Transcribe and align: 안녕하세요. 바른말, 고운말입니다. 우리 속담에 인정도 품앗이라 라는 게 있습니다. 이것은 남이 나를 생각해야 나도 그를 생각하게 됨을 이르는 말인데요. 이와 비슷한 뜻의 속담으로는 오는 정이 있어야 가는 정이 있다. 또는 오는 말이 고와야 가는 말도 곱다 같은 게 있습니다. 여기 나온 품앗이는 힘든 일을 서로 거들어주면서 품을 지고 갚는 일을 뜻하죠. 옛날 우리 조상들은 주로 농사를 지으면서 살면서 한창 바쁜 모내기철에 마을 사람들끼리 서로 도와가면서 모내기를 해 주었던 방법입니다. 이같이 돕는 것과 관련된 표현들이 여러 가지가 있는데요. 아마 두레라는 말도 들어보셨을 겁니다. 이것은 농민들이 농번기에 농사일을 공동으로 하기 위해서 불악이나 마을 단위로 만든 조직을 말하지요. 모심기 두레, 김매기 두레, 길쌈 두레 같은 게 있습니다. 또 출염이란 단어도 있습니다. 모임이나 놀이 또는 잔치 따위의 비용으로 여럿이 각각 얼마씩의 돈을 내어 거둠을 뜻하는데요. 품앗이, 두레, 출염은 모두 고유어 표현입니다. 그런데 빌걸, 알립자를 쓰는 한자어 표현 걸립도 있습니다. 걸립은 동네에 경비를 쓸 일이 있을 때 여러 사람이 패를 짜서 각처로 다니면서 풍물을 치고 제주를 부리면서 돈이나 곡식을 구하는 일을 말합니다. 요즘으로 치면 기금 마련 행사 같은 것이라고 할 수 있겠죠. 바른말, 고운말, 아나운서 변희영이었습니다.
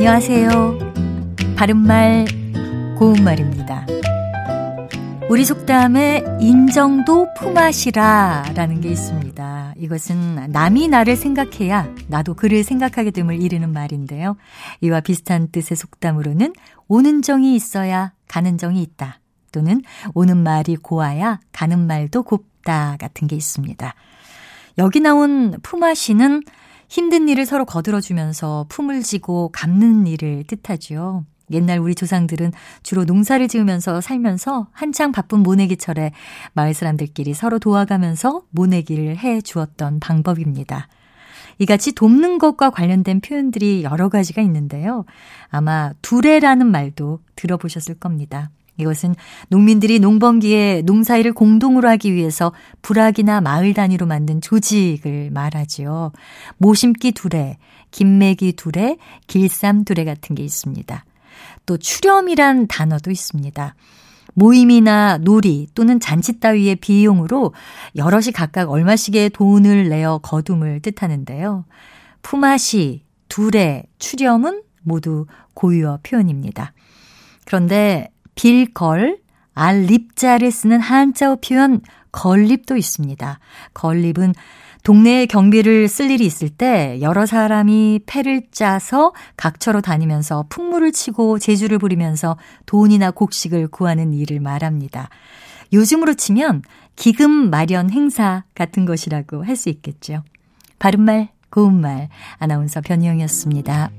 안녕하세요. 0.00 0.78
바른말, 1.58 2.24
고운말입니다. 2.98 3.84
우리 5.28 5.44
속담에 5.44 6.24
인정도 6.40 7.28
품앗이라 7.34 8.44
라는 8.54 8.80
게 8.80 8.88
있습니다. 8.88 9.74
이것은 9.76 10.52
남이 10.52 10.88
나를 10.88 11.16
생각해야 11.16 11.86
나도 12.08 12.32
그를 12.32 12.64
생각하게 12.64 13.10
됨을 13.10 13.42
이르는 13.42 13.74
말인데요. 13.74 14.38
이와 14.80 15.00
비슷한 15.00 15.48
뜻의 15.52 15.76
속담으로는 15.76 16.54
오는 16.88 17.20
정이 17.20 17.54
있어야 17.54 18.14
가는 18.26 18.56
정이 18.56 18.80
있다. 18.80 19.20
또는 19.52 19.82
오는 20.14 20.38
말이 20.38 20.76
고와야 20.76 21.40
가는 21.52 21.78
말도 21.78 22.22
곱다 22.22 22.96
같은 22.98 23.28
게 23.28 23.36
있습니다. 23.36 23.94
여기 24.78 25.00
나온 25.00 25.58
품앗이는 25.62 26.42
힘든 26.90 27.28
일을 27.28 27.46
서로 27.46 27.64
거들어주면서 27.64 28.66
품을 28.68 29.02
지고 29.02 29.48
갚는 29.52 30.08
일을 30.08 30.42
뜻하죠. 30.48 31.24
옛날 31.52 31.78
우리 31.78 31.94
조상들은 31.94 32.52
주로 32.82 33.04
농사를 33.04 33.46
지으면서 33.46 34.00
살면서 34.00 34.66
한창 34.72 35.12
바쁜 35.12 35.38
모내기철에 35.40 36.10
마을 36.52 36.74
사람들끼리 36.74 37.32
서로 37.32 37.60
도와가면서 37.60 38.42
모내기를 38.50 39.16
해 39.18 39.40
주었던 39.40 40.00
방법입니다. 40.00 40.88
이같이 41.58 41.92
돕는 41.92 42.38
것과 42.38 42.70
관련된 42.70 43.20
표현들이 43.20 43.84
여러 43.84 44.08
가지가 44.08 44.42
있는데요. 44.42 45.04
아마 45.48 45.92
두레라는 46.02 46.66
말도 46.66 47.20
들어보셨을 47.36 48.00
겁니다. 48.00 48.50
이것은 48.80 49.14
농민들이 49.48 49.98
농번기에 49.98 50.82
농사일을 50.82 51.32
공동으로 51.32 51.88
하기 51.90 52.14
위해서 52.14 52.52
불악이나 52.82 53.40
마을 53.40 53.74
단위로 53.74 54.06
만든 54.06 54.40
조직을 54.40 55.30
말하지요. 55.30 56.12
모심기 56.58 57.12
두레, 57.12 57.58
김매기 57.90 58.54
두레, 58.54 58.96
길쌈 59.26 59.84
두레 59.84 60.04
같은 60.04 60.34
게 60.34 60.42
있습니다. 60.42 61.04
또 61.66 61.76
출염이란 61.76 62.66
단어도 62.66 63.10
있습니다. 63.10 63.74
모임이나 64.34 65.18
놀이 65.18 65.66
또는 65.74 66.00
잔치 66.00 66.40
따위의 66.40 66.76
비용으로 66.76 67.52
여럿이 67.96 68.32
각각 68.32 68.70
얼마씩의 68.70 69.30
돈을 69.30 69.88
내어 69.88 70.18
거둠을 70.18 70.80
뜻하는데요. 70.80 71.64
품앗이, 72.22 73.02
두레, 73.28 73.84
출염은 73.98 74.62
모두 74.82 75.26
고유어 75.54 75.98
표현입니다. 76.02 76.72
그런데 77.44 78.08
빌걸, 78.40 79.18
알립자를 79.52 80.50
쓰는 80.50 80.80
한자어 80.80 81.36
표현 81.46 81.82
걸립도 82.10 82.78
있습니다. 82.78 83.38
걸립은 83.74 84.32
동네에 84.82 85.26
경비를 85.26 85.88
쓸 85.88 86.10
일이 86.10 86.24
있을 86.24 86.48
때 86.48 86.96
여러 87.02 87.26
사람이 87.26 88.00
패를 88.06 88.44
짜서 88.50 89.12
각처로 89.36 89.82
다니면서 89.82 90.46
풍물을 90.48 90.92
치고 90.92 91.38
제주를 91.38 91.76
부리면서 91.76 92.38
돈이나 92.64 93.10
곡식을 93.10 93.68
구하는 93.68 94.14
일을 94.14 94.40
말합니다. 94.40 95.10
요즘으로 95.74 96.14
치면 96.14 96.62
기금 96.96 97.50
마련 97.50 97.90
행사 97.90 98.44
같은 98.54 98.86
것이라고 98.86 99.44
할 99.44 99.54
수 99.54 99.68
있겠죠. 99.68 100.22
바른말, 100.78 101.28
고운말, 101.50 102.08
아나운서 102.38 102.80
변희영이었습니다. 102.80 103.90